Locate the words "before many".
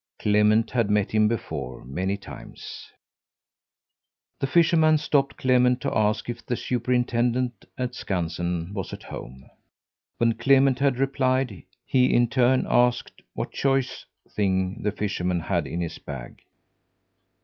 1.27-2.17